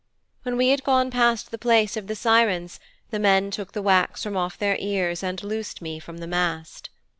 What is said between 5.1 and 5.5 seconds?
and